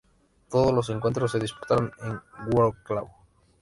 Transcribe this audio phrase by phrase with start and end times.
[0.49, 3.07] Todos los encuentros se disputaron en Wroclaw.